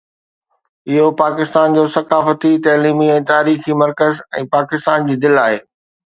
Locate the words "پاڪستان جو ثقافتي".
1.19-2.51